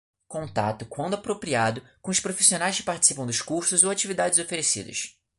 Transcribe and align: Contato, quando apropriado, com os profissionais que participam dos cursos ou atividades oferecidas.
Contato, 0.27 0.83
quando 0.87 1.13
apropriado, 1.13 1.83
com 2.01 2.09
os 2.09 2.19
profissionais 2.19 2.75
que 2.77 2.81
participam 2.83 3.23
dos 3.23 3.39
cursos 3.39 3.83
ou 3.83 3.91
atividades 3.91 4.39
oferecidas. 4.39 5.15